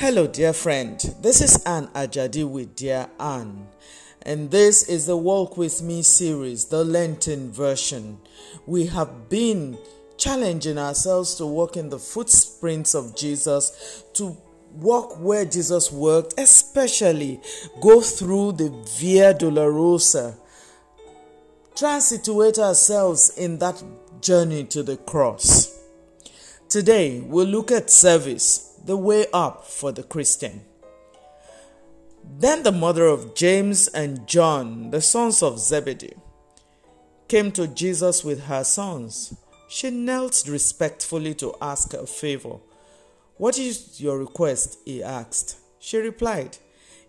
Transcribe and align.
Hello, 0.00 0.28
dear 0.28 0.52
friend. 0.52 0.96
This 1.22 1.40
is 1.40 1.60
Anne 1.64 1.88
Ajadi 1.88 2.48
with 2.48 2.76
Dear 2.76 3.10
Anne, 3.18 3.66
and 4.22 4.48
this 4.48 4.88
is 4.88 5.06
the 5.06 5.16
Walk 5.16 5.56
With 5.56 5.82
Me 5.82 6.02
series, 6.02 6.66
the 6.66 6.84
Lenten 6.84 7.50
version. 7.50 8.20
We 8.64 8.86
have 8.86 9.28
been 9.28 9.76
challenging 10.16 10.78
ourselves 10.78 11.34
to 11.34 11.46
walk 11.46 11.76
in 11.76 11.88
the 11.88 11.98
footprints 11.98 12.94
of 12.94 13.16
Jesus, 13.16 14.04
to 14.12 14.36
walk 14.72 15.18
where 15.18 15.44
Jesus 15.44 15.90
worked, 15.90 16.34
especially 16.38 17.40
go 17.80 18.00
through 18.00 18.52
the 18.52 18.70
Via 19.00 19.34
Dolorosa, 19.34 20.36
try 21.74 21.98
situate 21.98 22.60
ourselves 22.60 23.36
in 23.36 23.58
that 23.58 23.82
journey 24.20 24.62
to 24.66 24.84
the 24.84 24.96
cross. 24.96 25.76
Today, 26.68 27.18
we'll 27.18 27.48
look 27.48 27.72
at 27.72 27.90
service 27.90 28.67
the 28.88 28.96
way 28.96 29.26
up 29.34 29.66
for 29.66 29.92
the 29.92 30.02
Christian. 30.02 30.62
Then 32.24 32.62
the 32.62 32.72
mother 32.72 33.04
of 33.04 33.34
James 33.34 33.86
and 33.88 34.26
John, 34.26 34.90
the 34.92 35.02
sons 35.02 35.42
of 35.42 35.58
Zebedee, 35.58 36.14
came 37.28 37.52
to 37.52 37.68
Jesus 37.68 38.24
with 38.24 38.44
her 38.44 38.64
sons. 38.64 39.36
She 39.68 39.90
knelt 39.90 40.42
respectfully 40.48 41.34
to 41.34 41.54
ask 41.60 41.92
a 41.92 42.06
favor. 42.06 42.60
What 43.36 43.58
is 43.58 44.00
your 44.00 44.18
request? 44.18 44.78
he 44.86 45.02
asked. 45.02 45.58
She 45.78 45.98
replied, 45.98 46.56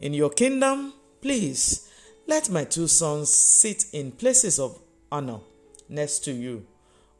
In 0.02 0.14
your 0.14 0.32
kingdom, 0.32 0.92
please 1.22 1.90
let 2.28 2.50
my 2.50 2.66
two 2.66 2.88
sons 2.88 3.34
sit 3.34 3.86
in 3.94 4.12
places 4.12 4.60
of 4.60 4.82
honor 5.10 5.40
next 5.88 6.26
to 6.26 6.34
you, 6.34 6.68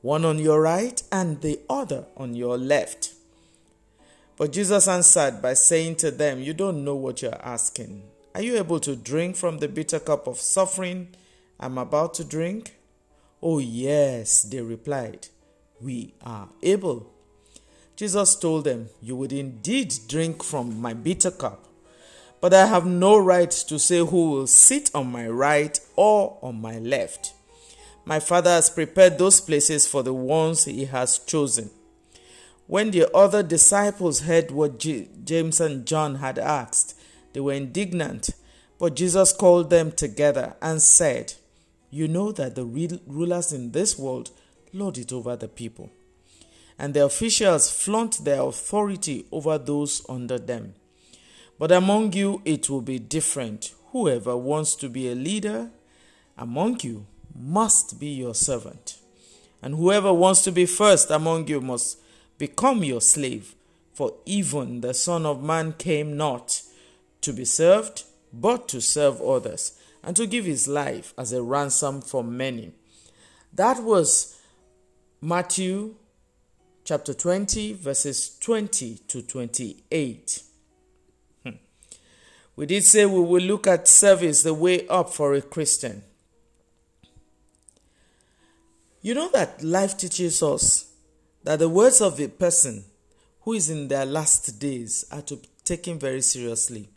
one 0.02 0.26
on 0.26 0.38
your 0.38 0.62
right 0.62 1.02
and 1.14 1.40
the 1.40 1.62
other 1.70 2.08
on 2.18 2.36
your 2.36 2.58
left. 2.58 3.14
But 4.40 4.54
Jesus 4.54 4.88
answered 4.88 5.42
by 5.42 5.54
saying 5.54 5.98
to 5.98 6.12
them, 6.12 6.40
You 6.40 6.54
don't 6.54 6.86
know 6.86 6.96
what 6.96 7.22
you're 7.22 7.46
asking. 7.46 8.04
Are 8.34 8.42
you 8.42 8.56
able 8.56 8.80
to 8.80 8.96
drink 8.96 9.36
from 9.36 9.58
the 9.58 9.68
bitter 9.68 10.00
cup 10.00 10.28
of 10.28 10.40
suffering 10.40 11.10
I'm 11.60 11.78
about 11.78 12.14
to 12.16 12.24
drink? 12.24 12.78
Oh, 13.44 13.60
yes, 13.60 14.44
they 14.44 14.62
replied, 14.62 15.28
We 15.82 16.14
are 16.24 16.48
able. 16.64 17.12
Jesus 17.98 18.38
told 18.38 18.64
them, 18.64 18.88
You 19.02 19.18
would 19.18 19.34
indeed 19.34 19.94
drink 20.08 20.42
from 20.42 20.80
my 20.80 20.94
bitter 20.94 21.32
cup, 21.32 21.68
but 22.40 22.54
I 22.54 22.66
have 22.66 22.86
no 22.86 23.18
right 23.18 23.52
to 23.52 23.78
say 23.78 23.98
who 23.98 24.32
will 24.32 24.48
sit 24.48 24.90
on 24.96 25.12
my 25.12 25.28
right 25.28 25.78
or 25.98 26.38
on 26.42 26.62
my 26.62 26.80
left. 26.80 27.34
My 28.06 28.22
Father 28.22 28.52
has 28.52 28.70
prepared 28.70 29.18
those 29.18 29.42
places 29.42 29.86
for 29.86 30.02
the 30.02 30.14
ones 30.14 30.64
he 30.64 30.86
has 30.86 31.20
chosen. 31.20 31.72
When 32.70 32.92
the 32.92 33.12
other 33.16 33.42
disciples 33.42 34.20
heard 34.22 34.52
what 34.52 34.78
J- 34.78 35.10
James 35.24 35.60
and 35.60 35.88
John 35.88 36.18
had 36.18 36.38
asked, 36.38 36.94
they 37.34 37.40
were 37.40 37.54
indignant. 37.54 38.30
But 38.78 38.96
Jesus 38.96 39.34
called 39.34 39.72
them 39.72 39.92
together 39.92 40.54
and 40.62 40.80
said, 40.80 41.34
You 41.90 42.08
know 42.08 42.32
that 42.34 42.54
the 42.54 42.66
rulers 43.08 43.52
in 43.52 43.72
this 43.72 43.98
world 43.98 44.30
lord 44.72 45.00
it 45.00 45.12
over 45.12 45.36
the 45.36 45.48
people, 45.48 45.90
and 46.78 46.94
the 46.94 47.04
officials 47.06 47.72
flaunt 47.72 48.24
their 48.24 48.42
authority 48.42 49.26
over 49.32 49.58
those 49.58 50.06
under 50.08 50.38
them. 50.38 50.76
But 51.58 51.72
among 51.72 52.14
you 52.14 52.40
it 52.46 52.70
will 52.70 52.82
be 52.82 53.00
different. 53.00 53.74
Whoever 53.94 54.38
wants 54.38 54.76
to 54.76 54.90
be 54.90 55.10
a 55.10 55.16
leader 55.16 55.72
among 56.38 56.82
you 56.82 57.08
must 57.36 58.00
be 58.00 58.10
your 58.10 58.36
servant, 58.36 59.00
and 59.60 59.74
whoever 59.74 60.14
wants 60.14 60.44
to 60.44 60.52
be 60.52 60.68
first 60.68 61.10
among 61.10 61.48
you 61.48 61.62
must 61.62 61.98
Become 62.40 62.86
your 62.86 63.02
slave, 63.02 63.54
for 63.94 64.14
even 64.26 64.80
the 64.80 64.94
Son 64.94 65.26
of 65.26 65.44
Man 65.44 65.74
came 65.74 66.16
not 66.16 66.62
to 67.20 67.34
be 67.34 67.44
served, 67.44 68.06
but 68.32 68.70
to 68.70 68.80
serve 68.80 69.22
others, 69.22 69.78
and 70.02 70.16
to 70.16 70.26
give 70.26 70.46
his 70.46 70.66
life 70.66 71.14
as 71.18 71.34
a 71.34 71.44
ransom 71.44 72.02
for 72.02 72.24
many. 72.24 72.72
That 73.54 73.84
was 73.84 74.40
Matthew 75.22 75.96
chapter 76.86 77.14
20, 77.14 77.74
verses 77.74 78.38
20 78.40 79.00
to 79.10 79.22
28. 79.22 80.44
Hmm. 81.44 81.50
We 82.56 82.66
did 82.66 82.86
say 82.86 83.06
we 83.06 83.20
will 83.20 83.44
look 83.44 83.68
at 83.68 83.90
service 83.90 84.44
the 84.44 84.54
way 84.54 84.88
up 84.88 85.14
for 85.14 85.34
a 85.34 85.42
Christian. 85.42 86.04
You 89.02 89.14
know 89.14 89.30
that 89.34 89.62
life 89.62 89.98
teaches 89.98 90.42
us 90.42 90.89
that 91.44 91.60
the 91.60 91.70
words 91.70 92.02
of 92.02 92.20
a 92.20 92.28
person 92.28 92.84
who 93.42 93.54
is 93.54 93.70
in 93.70 93.88
their 93.88 94.06
last 94.06 94.60
days 94.60 95.06
are 95.12 95.22
to 95.24 95.36
be 95.38 95.48
taken 95.64 95.98
very 96.00 96.22
seriously. 96.22 96.90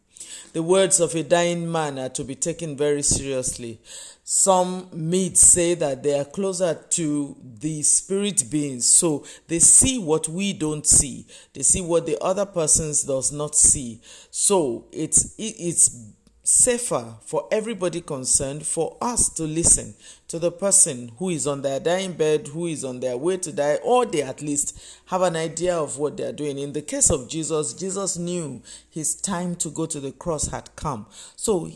The 0.53 0.63
words 0.63 1.01
of 1.01 1.15
a 1.15 1.23
dying 1.23 1.71
man 1.71 1.99
are 1.99 2.09
to 2.11 2.25
be 2.25 2.35
taken 2.35 2.77
very 2.77 3.03
seriously. 3.03 3.81
Some 4.25 4.89
myths 4.93 5.41
say 5.41 5.75
that 5.75 6.03
they 6.03 6.19
are 6.19 6.25
closer 6.25 6.75
to 6.75 7.37
the 7.43 7.83
spirit 7.83 8.45
beings, 8.51 8.87
so 8.87 9.25
they 9.49 9.59
see 9.59 9.99
what 9.99 10.29
we 10.29 10.53
don't 10.53 10.87
see. 10.87 11.27
They 11.53 11.63
see 11.63 11.81
what 11.81 12.07
the 12.07 12.19
other 12.23 12.47
persons 12.47 13.03
does 13.03 13.33
not 13.33 13.57
see. 13.57 14.01
So 14.31 14.87
it's 14.93 15.35
it's 15.39 16.13
safer 16.45 17.15
for 17.25 17.47
everybody 17.53 18.01
concerned 18.01 18.67
for 18.67 18.97
us 19.01 19.29
to 19.29 19.45
listen 19.45 19.95
to 20.27 20.39
the 20.39 20.51
person 20.51 21.13
who 21.19 21.29
is 21.29 21.47
on 21.47 21.63
their 21.63 21.79
dying 21.79 22.15
bed, 22.15 22.49
who 22.49 22.67
is 22.67 22.85
on 22.85 22.99
their 23.01 23.17
way 23.17 23.37
to 23.37 23.53
die, 23.53 23.77
or 23.85 24.05
they 24.05 24.23
at 24.23 24.43
least 24.43 25.01
have 25.07 25.23
an 25.23 25.37
idea 25.37 25.77
of 25.77 25.99
what 25.99 26.17
they 26.17 26.25
are 26.25 26.33
doing. 26.33 26.59
In 26.59 26.73
the 26.73 26.83
case 26.83 27.11
of 27.11 27.29
Jesus, 27.29 27.75
Jesus 27.75 28.19
knew 28.19 28.61
his 28.91 29.15
time 29.15 29.55
to 29.57 29.71
go 29.71 29.87
to 29.87 30.01
the 30.01 30.13
cross 30.13 30.49
had 30.49 30.75
come. 30.75 31.07
So 31.37 31.71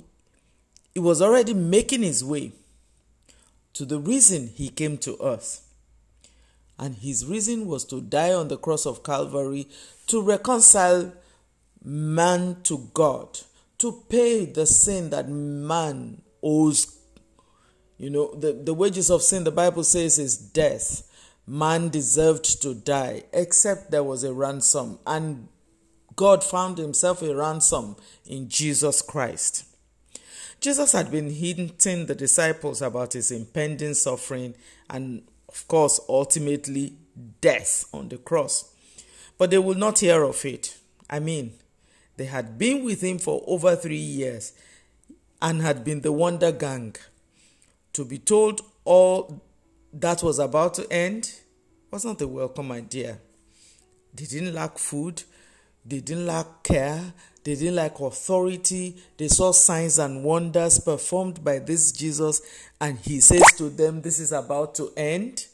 he 0.93 1.01
was 1.01 1.23
already 1.23 1.55
making 1.55 2.03
his 2.03 2.25
way 2.25 2.53
to 3.75 3.85
the 3.85 3.99
reason 3.99 4.49
he 4.49 4.69
came 4.69 4.99
to 4.99 5.17
earth. 5.23 5.63
And 6.79 6.97
his 6.97 7.25
reason 7.25 7.67
was 7.67 7.85
to 7.87 8.01
die 8.01 8.33
on 8.33 8.49
the 8.49 8.59
cross 8.59 8.85
of 8.85 9.05
Calvary 9.05 9.69
to 10.09 10.21
reconcile 10.21 11.13
man 11.85 12.57
to 12.65 12.91
God 12.93 13.39
to 13.79 14.05
pay 14.09 14.47
the 14.47 14.67
sin 14.67 15.11
that 15.11 15.29
man 15.29 16.23
owes. 16.43 16.99
You 17.99 18.11
know, 18.11 18.35
the, 18.35 18.53
the 18.53 18.75
wages 18.75 19.11
of 19.11 19.23
sin, 19.23 19.45
the 19.45 19.51
Bible 19.51 19.85
says, 19.85 20.19
is 20.19 20.37
death. 20.37 21.03
Man 21.47 21.89
deserved 21.89 22.61
to 22.63 22.75
die, 22.75 23.25
except 23.33 23.91
there 23.91 24.03
was 24.03 24.25
a 24.25 24.33
ransom. 24.33 24.99
And 25.07 25.49
God 26.17 26.43
found 26.43 26.79
himself 26.79 27.23
a 27.23 27.35
ransom 27.35 27.97
in 28.25 28.49
Jesus 28.49 29.03
Christ. 29.03 29.65
Jesus 30.61 30.93
had 30.93 31.11
been 31.11 31.31
hinting 31.31 32.07
the 32.07 32.15
disciples 32.15 32.81
about 32.81 33.13
his 33.13 33.31
impending 33.31 33.95
suffering 33.95 34.55
and, 34.89 35.23
of 35.49 35.69
course, 35.69 36.01
ultimately 36.09 36.97
death 37.41 37.85
on 37.93 38.09
the 38.09 38.17
cross. 38.17 38.73
But 39.39 39.51
they 39.51 39.59
will 39.59 39.75
not 39.75 39.99
hear 39.99 40.23
of 40.23 40.45
it. 40.45 40.79
I 41.09 41.21
mean, 41.21 41.53
they 42.17 42.25
had 42.25 42.59
been 42.59 42.85
with 42.85 43.03
him 43.03 43.19
for 43.19 43.43
over 43.47 43.77
three 43.77 43.97
years 43.97 44.53
and 45.43 45.61
had 45.61 45.85
been 45.85 46.01
the 46.01 46.13
wonder 46.13 46.53
gang. 46.53 46.97
To 47.95 48.05
be 48.05 48.19
told 48.19 48.61
all 48.85 49.43
that 49.93 50.23
was 50.23 50.39
about 50.39 50.75
to 50.75 50.93
end 50.93 51.33
was 51.91 52.05
not 52.05 52.21
a 52.21 52.29
welcome 52.29 52.73
idea. 52.73 53.19
They 54.15 54.25
didn't 54.25 54.55
lack 54.55 54.79
food, 54.79 55.23
they 55.85 56.01
didn't 56.01 56.27
lack 56.27 56.63
care, 56.63 57.13
they 57.47 57.55
didn't 57.55 57.77
lack 57.77 58.01
authority. 58.01 58.97
They 59.17 59.29
saw 59.29 59.53
signs 59.53 60.01
and 60.01 60.25
wonders 60.25 60.81
performed 60.81 61.45
by 61.45 61.61
this 61.61 61.93
Jesus, 61.93 62.41
and 62.81 62.99
he 62.99 63.21
says 63.21 63.53
to 63.59 63.71
them, 63.71 64.03
This 64.03 64.19
is 64.19 64.33
about 64.33 64.75
to 64.75 64.91
end. 64.97 65.47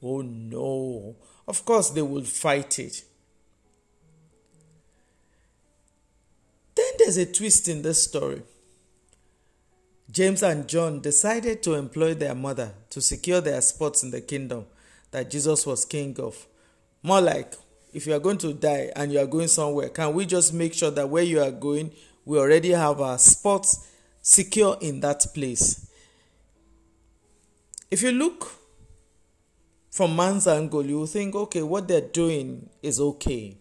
Oh 0.00 0.20
no. 0.20 1.16
Of 1.48 1.64
course, 1.64 1.90
they 1.90 2.02
will 2.02 2.22
fight 2.22 2.78
it. 2.78 3.02
There's 7.00 7.16
a 7.16 7.26
twist 7.26 7.68
in 7.68 7.82
this 7.82 8.02
story. 8.02 8.42
James 10.10 10.42
and 10.42 10.68
John 10.68 11.00
decided 11.00 11.62
to 11.62 11.74
employ 11.74 12.14
their 12.14 12.34
mother 12.34 12.72
to 12.90 13.00
secure 13.00 13.40
their 13.40 13.60
spots 13.60 14.02
in 14.02 14.10
the 14.10 14.20
kingdom 14.20 14.66
that 15.10 15.30
Jesus 15.30 15.66
was 15.66 15.84
king 15.84 16.18
of. 16.20 16.46
More 17.02 17.20
like, 17.20 17.54
if 17.92 18.06
you 18.06 18.14
are 18.14 18.18
going 18.18 18.38
to 18.38 18.52
die 18.52 18.90
and 18.94 19.12
you 19.12 19.18
are 19.18 19.26
going 19.26 19.48
somewhere, 19.48 19.88
can 19.88 20.12
we 20.14 20.26
just 20.26 20.52
make 20.52 20.74
sure 20.74 20.90
that 20.90 21.08
where 21.08 21.22
you 21.22 21.40
are 21.40 21.50
going, 21.50 21.92
we 22.24 22.38
already 22.38 22.70
have 22.70 23.00
our 23.00 23.18
spots 23.18 23.88
secure 24.20 24.76
in 24.80 25.00
that 25.00 25.24
place? 25.32 25.88
If 27.90 28.02
you 28.02 28.12
look 28.12 28.52
from 29.90 30.14
man's 30.14 30.46
angle, 30.46 30.84
you 30.84 31.06
think, 31.06 31.34
okay, 31.34 31.62
what 31.62 31.88
they're 31.88 32.00
doing 32.00 32.68
is 32.82 33.00
okay. 33.00 33.56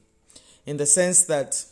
In 0.65 0.77
the 0.77 0.85
sense 0.85 1.23
that 1.25 1.63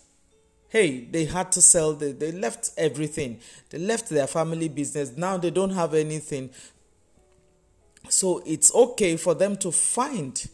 hey 0.70 1.06
they 1.06 1.26
had 1.26 1.52
to 1.52 1.62
sell 1.62 1.94
the, 1.94 2.12
they 2.12 2.32
left 2.32 2.72
everything 2.78 3.40
they 3.70 3.78
left 3.78 4.10
their 4.10 4.28
family 4.28 4.70
business 4.70 5.16
now 5.16 5.38
they 5.38 5.52
don't 5.52 5.72
have 5.72 5.94
anything 5.94 6.50
so 8.10 8.42
it's 8.46 8.74
okay 8.74 9.18
for 9.18 9.34
them 9.34 9.56
to 9.58 9.72
find 9.72 10.50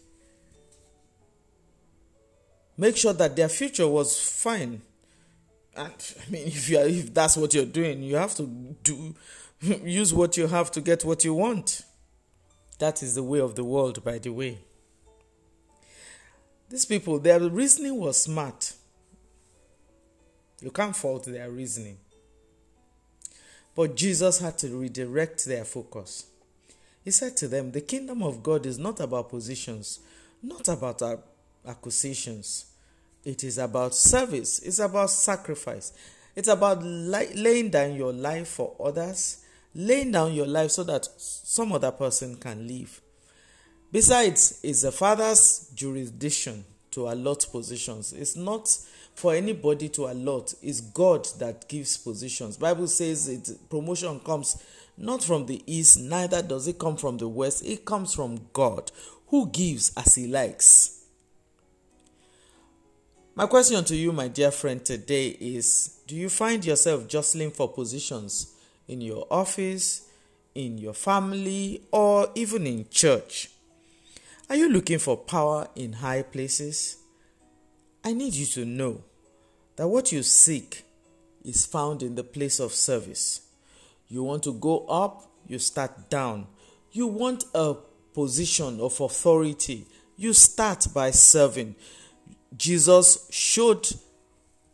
make 2.78 2.98
sure 2.98 3.14
that 3.14 3.36
their 3.36 3.50
future 3.50 3.88
was 3.88 4.20
fine. 4.20 4.82
And 5.76 6.16
I 6.28 6.32
mean, 6.32 6.48
if 6.48 6.70
you 6.70 6.78
are, 6.78 6.86
if 6.86 7.14
that's 7.14 7.38
what 7.38 7.54
you're 7.54 7.66
doing, 7.66 8.04
you 8.04 8.16
have 8.16 8.36
to 8.36 8.44
do 8.84 9.16
use 9.62 10.14
what 10.14 10.38
you 10.38 10.48
have 10.48 10.72
to 10.72 10.82
get 10.82 11.06
what 11.06 11.24
you 11.24 11.34
want. 11.34 11.84
That 12.80 13.02
is 13.02 13.16
the 13.16 13.24
way 13.24 13.40
of 13.40 13.56
the 13.56 13.64
world, 13.64 14.04
by 14.04 14.18
the 14.18 14.32
way. 14.32 14.60
These 16.70 16.86
people, 16.86 17.20
their 17.20 17.40
reasoning 17.40 17.98
was 17.98 18.22
smart. 18.22 18.74
You 20.64 20.72
can't 20.72 20.96
fault 20.96 21.26
their 21.26 21.52
reasoning. 21.52 21.98
But 23.76 23.96
Jesus 23.96 24.40
had 24.40 24.58
to 24.60 24.70
redirect 24.70 25.44
their 25.46 25.66
focus. 25.66 26.28
He 27.04 27.12
said 27.12 27.36
to 27.38 27.50
them, 27.50 27.72
The 27.72 27.82
kingdom 27.82 28.24
of 28.24 28.42
God 28.42 28.66
is 28.66 28.80
not 28.80 29.02
about 29.02 29.30
positions, 29.30 30.00
not 30.42 30.70
about 30.70 31.02
acquisitions. 31.68 32.68
It 33.26 33.44
is 33.44 33.58
about 33.58 33.94
service, 33.94 34.60
it's 34.60 34.80
about 34.80 35.10
sacrifice, 35.10 35.92
it's 36.36 36.48
about 36.50 36.82
laying 36.84 37.70
down 37.70 37.96
your 37.96 38.14
life 38.14 38.48
for 38.48 38.76
others, 38.84 39.44
laying 39.76 40.12
down 40.12 40.34
your 40.34 40.48
life 40.48 40.72
so 40.72 40.84
that 40.84 41.08
some 41.18 41.74
other 41.74 41.92
person 41.92 42.36
can 42.38 42.68
live. 42.68 43.02
Besides, 43.92 44.60
it's 44.64 44.82
the 44.82 44.92
father's 44.92 45.72
jurisdiction 45.76 46.66
to 46.92 47.10
allot 47.10 47.46
positions. 47.52 48.14
It's 48.14 48.36
not 48.36 48.78
for 49.16 49.34
anybody 49.34 49.90
to 49.90 50.08
allot. 50.08 50.54
is 50.62 50.82
God 50.82 51.28
that 51.40 51.68
gives 51.68 51.98
positions. 51.98 52.58
Bible 52.58 52.88
says 52.88 53.30
it 53.30 53.70
promotion 53.70 54.20
comes 54.20 54.62
not 54.98 55.24
from 55.24 55.46
the 55.46 55.62
east, 55.66 56.00
neither 56.00 56.42
does 56.42 56.68
it 56.68 56.78
come 56.78 56.98
from 56.98 57.18
the 57.18 57.28
west. 57.28 57.66
It 57.66 57.84
comes 57.84 58.14
from 58.14 58.48
God, 58.54 58.92
who 59.28 59.48
gives 59.48 59.92
as 59.98 60.16
he 60.16 60.28
likes. 60.28 61.00
My 63.36 63.48
question 63.48 63.84
to 63.86 63.96
you, 63.96 64.12
my 64.12 64.28
dear 64.28 64.52
friend, 64.52 64.84
today 64.86 65.30
is 65.30 66.02
Do 66.06 66.16
you 66.16 66.30
find 66.30 66.64
yourself 66.64 67.08
jostling 67.08 67.50
for 67.52 67.68
positions 67.68 68.54
in 68.88 69.02
your 69.02 69.26
office, 69.32 70.08
in 70.54 70.78
your 70.78 70.94
family, 70.94 71.82
or 71.92 72.28
even 72.36 72.68
in 72.68 72.88
church? 72.90 73.50
Are 74.50 74.56
you 74.56 74.70
looking 74.70 75.00
for 75.00 75.18
power 75.18 75.68
in 75.76 75.94
high 75.94 76.22
places? 76.22 76.98
I 78.04 78.14
need 78.14 78.34
you 78.34 78.46
to 78.48 78.66
know 78.66 79.02
that 79.76 79.88
what 79.88 80.12
you 80.12 80.24
seek 80.24 80.84
is 81.44 81.66
found 81.66 82.04
in 82.04 82.16
the 82.16 82.24
place 82.24 82.60
of 82.60 82.74
service. 82.74 83.42
You 84.08 84.24
want 84.24 84.44
to 84.44 84.54
go 84.54 84.86
up, 84.88 85.32
you 85.48 85.60
start 85.60 86.10
down. 86.10 86.48
You 86.92 87.08
want 87.08 87.46
a 87.56 87.76
position 88.14 88.80
of 88.80 89.00
authority, 89.00 89.88
you 90.18 90.34
start 90.34 90.88
by 90.94 91.12
serving. 91.12 91.76
Jesus 92.56 93.28
showed 93.32 93.88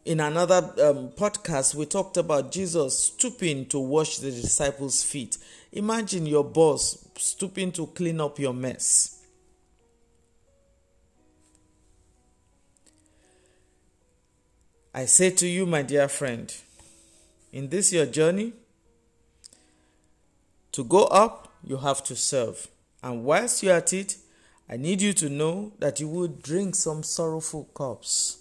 in 0.05 0.19
another 0.19 0.57
um, 0.83 1.09
podcast, 1.09 1.75
we 1.75 1.85
talked 1.85 2.17
about 2.17 2.51
Jesus 2.51 2.97
stooping 2.99 3.67
to 3.67 3.79
wash 3.79 4.17
the 4.17 4.31
disciples' 4.31 5.03
feet. 5.03 5.37
Imagine 5.71 6.25
your 6.25 6.43
boss 6.43 7.07
stooping 7.15 7.71
to 7.73 7.85
clean 7.87 8.19
up 8.19 8.39
your 8.39 8.53
mess. 8.53 9.18
I 14.93 15.05
say 15.05 15.29
to 15.31 15.47
you, 15.47 15.65
my 15.65 15.83
dear 15.83 16.07
friend, 16.07 16.53
in 17.51 17.69
this 17.69 17.93
your 17.93 18.07
journey, 18.07 18.53
to 20.71 20.83
go 20.83 21.05
up, 21.05 21.53
you 21.63 21.77
have 21.77 22.03
to 22.05 22.15
serve. 22.15 22.67
And 23.03 23.23
whilst 23.23 23.61
you're 23.61 23.75
at 23.75 23.93
it, 23.93 24.17
I 24.67 24.77
need 24.77 25.01
you 25.01 25.13
to 25.13 25.29
know 25.29 25.73
that 25.79 25.99
you 25.99 26.07
will 26.07 26.27
drink 26.27 26.75
some 26.75 27.03
sorrowful 27.03 27.65
cups. 27.75 28.37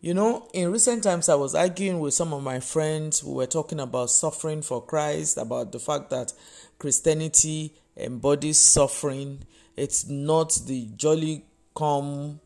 You 0.00 0.12
know, 0.12 0.48
in 0.52 0.70
recent 0.70 1.02
times, 1.02 1.30
I 1.30 1.34
was 1.34 1.54
arguing 1.54 1.98
with 1.98 2.12
some 2.12 2.34
of 2.34 2.42
my 2.42 2.60
friends 2.60 3.20
who 3.20 3.32
were 3.32 3.46
talking 3.46 3.80
about 3.80 4.10
suffering 4.10 4.60
for 4.60 4.84
Christ, 4.84 5.38
about 5.38 5.72
the 5.72 5.78
fact 5.78 6.10
that 6.10 6.34
Christianity 6.78 7.72
embodies 7.96 8.58
suffering. 8.58 9.44
It's 9.76 10.06
not 10.06 10.58
the 10.66 10.88
jolly 10.96 11.46
come, 11.74 12.40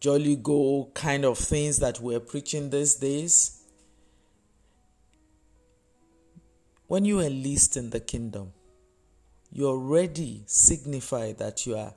jolly 0.00 0.36
go 0.36 0.90
kind 0.94 1.24
of 1.24 1.38
things 1.38 1.78
that 1.78 2.00
we're 2.00 2.20
preaching 2.20 2.70
these 2.70 2.94
days. 2.94 3.62
When 6.86 7.04
you 7.04 7.20
enlist 7.20 7.76
in 7.76 7.90
the 7.90 8.00
kingdom, 8.00 8.52
you 9.52 9.66
already 9.66 10.42
signify 10.46 11.32
that 11.32 11.66
you 11.66 11.76
are 11.76 11.94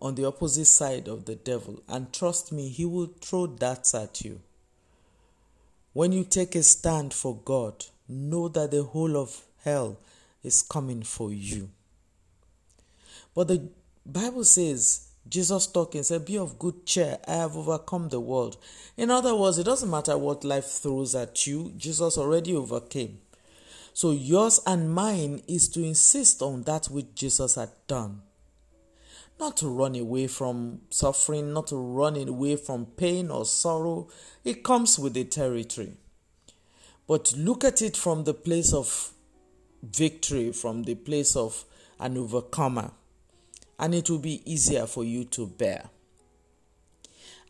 on 0.00 0.16
the 0.16 0.26
opposite 0.26 0.66
side 0.66 1.08
of 1.08 1.24
the 1.24 1.36
devil. 1.36 1.82
And 1.88 2.12
trust 2.12 2.52
me, 2.52 2.68
he 2.68 2.84
will 2.84 3.12
throw 3.20 3.46
darts 3.46 3.94
at 3.94 4.22
you. 4.24 4.40
When 5.92 6.12
you 6.12 6.24
take 6.24 6.54
a 6.54 6.62
stand 6.62 7.14
for 7.14 7.36
God, 7.36 7.86
know 8.08 8.48
that 8.48 8.70
the 8.70 8.82
whole 8.82 9.16
of 9.16 9.42
hell 9.64 9.98
is 10.42 10.62
coming 10.62 11.02
for 11.02 11.32
you. 11.32 11.70
But 13.34 13.48
the 13.48 13.68
Bible 14.04 14.44
says, 14.44 15.08
Jesus 15.28 15.66
talking 15.66 16.02
said, 16.02 16.26
Be 16.26 16.36
of 16.38 16.58
good 16.58 16.84
cheer, 16.84 17.18
I 17.26 17.34
have 17.34 17.56
overcome 17.56 18.08
the 18.08 18.20
world. 18.20 18.56
In 18.96 19.10
other 19.10 19.34
words, 19.34 19.58
it 19.58 19.64
doesn't 19.64 19.90
matter 19.90 20.18
what 20.18 20.44
life 20.44 20.66
throws 20.66 21.14
at 21.14 21.46
you, 21.46 21.72
Jesus 21.76 22.18
already 22.18 22.54
overcame. 22.54 23.18
So 23.94 24.10
yours 24.10 24.60
and 24.66 24.92
mine 24.92 25.42
is 25.46 25.68
to 25.70 25.82
insist 25.82 26.42
on 26.42 26.62
that 26.62 26.86
which 26.86 27.14
Jesus 27.14 27.56
had 27.56 27.70
done. 27.86 28.22
Not 29.38 29.56
to 29.58 29.68
run 29.68 29.96
away 29.96 30.28
from 30.28 30.82
suffering, 30.90 31.52
not 31.52 31.68
to 31.68 31.76
run 31.76 32.16
away 32.16 32.56
from 32.56 32.86
pain 32.86 33.30
or 33.30 33.44
sorrow. 33.44 34.08
It 34.44 34.62
comes 34.62 34.98
with 34.98 35.14
the 35.14 35.24
territory. 35.24 35.94
But 37.06 37.34
look 37.36 37.64
at 37.64 37.82
it 37.82 37.96
from 37.96 38.24
the 38.24 38.34
place 38.34 38.72
of 38.72 39.12
victory, 39.82 40.52
from 40.52 40.84
the 40.84 40.94
place 40.94 41.34
of 41.34 41.64
an 41.98 42.16
overcomer, 42.16 42.92
and 43.82 43.96
it 43.96 44.08
will 44.08 44.20
be 44.20 44.40
easier 44.50 44.86
for 44.86 45.02
you 45.02 45.24
to 45.24 45.44
bear. 45.44 45.90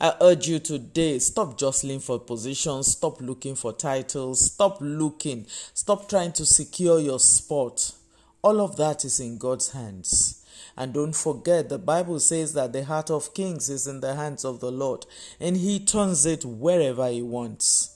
I 0.00 0.14
urge 0.23 0.49
you 0.49 0.61
today 0.61 1.19
stop 1.19 1.58
jostling 1.58 2.00
for 2.00 2.19
positions, 2.19 2.93
stop 2.93 3.20
looking 3.20 3.55
for 3.55 3.75
titles, 3.75 4.50
stop 4.50 4.79
looking, 4.81 5.44
stop 5.75 6.08
trying 6.08 6.32
to 6.32 6.46
secure 6.46 6.99
your 6.99 7.20
spot. 7.20 7.93
All 8.40 8.62
of 8.62 8.76
that 8.79 9.05
is 9.05 9.20
in 9.20 9.37
God's 9.37 9.73
hands. 9.73 10.43
And 10.75 10.94
don't 10.94 11.14
forget, 11.14 11.69
the 11.69 11.79
Bible 11.79 12.19
says 12.19 12.55
that 12.55 12.73
the 12.73 12.87
heart 12.87 13.11
of 13.11 13.35
kings 13.35 13.69
is 13.69 13.87
in 13.87 14.00
the 14.00 14.14
hands 14.14 14.43
of 14.43 14.61
the 14.61 14.73
Lord, 14.73 15.05
and 15.38 15.58
He 15.58 15.85
turns 15.85 16.25
it 16.25 16.46
wherever 16.46 17.11
He 17.11 17.21
wants. 17.21 17.95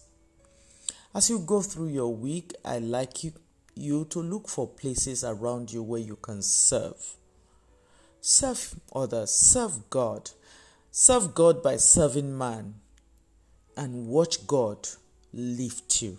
As 1.15 1.31
you 1.31 1.39
go 1.39 1.63
through 1.63 1.89
your 1.89 2.15
week, 2.15 2.53
I 2.63 2.81
like 2.81 3.25
you, 3.25 3.33
you 3.75 4.05
to 4.11 4.21
look 4.21 4.47
for 4.47 4.69
places 4.69 5.25
around 5.25 5.73
you 5.73 5.83
where 5.83 6.03
you 6.03 6.17
can 6.17 6.43
serve. 6.43 7.17
Serve 8.29 8.75
others, 8.93 9.31
serve 9.31 9.89
God. 9.89 10.33
Serve 10.91 11.33
God 11.33 11.63
by 11.63 11.77
serving 11.77 12.37
man 12.37 12.75
and 13.77 14.09
watch 14.09 14.49
God 14.49 14.89
lift 15.33 16.03
you. 16.03 16.19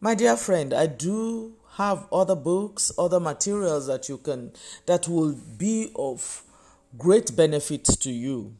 My 0.00 0.14
dear 0.14 0.36
friend, 0.36 0.72
I 0.72 0.86
do 0.86 1.56
have 1.78 2.06
other 2.12 2.36
books, 2.36 2.92
other 2.96 3.18
materials 3.18 3.88
that 3.88 4.08
you 4.08 4.18
can 4.18 4.52
that 4.86 5.08
will 5.08 5.34
be 5.34 5.90
of 5.96 6.44
great 6.96 7.34
benefit 7.34 7.86
to 7.86 8.12
you. 8.12 8.54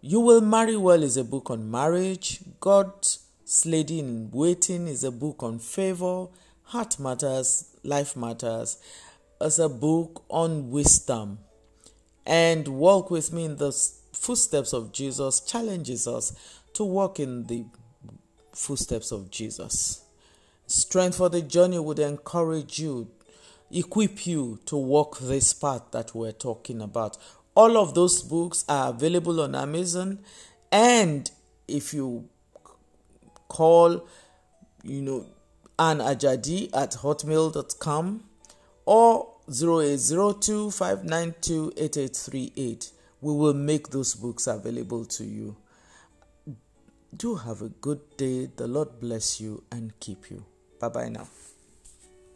You 0.00 0.20
Will 0.20 0.40
Marry 0.40 0.78
Well 0.78 1.02
is 1.02 1.18
a 1.18 1.24
book 1.24 1.50
on 1.50 1.70
marriage. 1.70 2.40
God's 2.60 3.18
Lady 3.66 3.98
in 3.98 4.30
Waiting 4.30 4.88
is 4.88 5.04
a 5.04 5.12
book 5.12 5.42
on 5.42 5.58
favor. 5.58 6.28
Heart 6.64 6.98
Matters, 6.98 7.76
Life 7.82 8.16
Matters 8.16 8.78
as 9.40 9.58
a 9.58 9.68
book 9.68 10.24
on 10.28 10.70
wisdom 10.70 11.38
and 12.24 12.68
walk 12.68 13.10
with 13.10 13.32
me 13.32 13.44
in 13.44 13.56
the 13.56 13.72
footsteps 14.12 14.72
of 14.72 14.92
Jesus 14.92 15.40
challenges 15.40 16.06
us 16.06 16.32
to 16.74 16.84
walk 16.84 17.18
in 17.18 17.46
the 17.46 17.64
footsteps 18.52 19.10
of 19.10 19.30
Jesus. 19.30 20.04
Strength 20.66 21.16
for 21.16 21.28
the 21.28 21.42
journey 21.42 21.78
would 21.78 21.98
encourage 21.98 22.78
you, 22.78 23.10
equip 23.70 24.26
you 24.26 24.60
to 24.66 24.76
walk 24.76 25.18
this 25.18 25.52
path 25.52 25.82
that 25.90 26.14
we're 26.14 26.32
talking 26.32 26.80
about. 26.80 27.18
All 27.54 27.76
of 27.76 27.94
those 27.94 28.22
books 28.22 28.64
are 28.68 28.90
available 28.90 29.40
on 29.40 29.54
Amazon, 29.54 30.20
and 30.70 31.30
if 31.68 31.92
you 31.92 32.28
call, 33.48 34.06
you 34.82 35.02
know, 35.02 35.26
Ann 35.82 35.98
Ajadi 35.98 36.70
at 36.72 36.92
hotmail.com 36.92 38.22
or 38.86 39.28
0802 39.48 40.70
We 43.20 43.32
will 43.32 43.54
make 43.54 43.88
those 43.88 44.14
books 44.14 44.46
available 44.46 45.04
to 45.06 45.24
you. 45.24 45.56
Do 47.16 47.34
have 47.34 47.62
a 47.62 47.68
good 47.68 48.16
day. 48.16 48.48
The 48.54 48.68
Lord 48.68 49.00
bless 49.00 49.40
you 49.40 49.64
and 49.72 49.98
keep 49.98 50.30
you. 50.30 50.44
Bye 50.78 50.88
bye 50.88 51.08
now. 51.08 51.26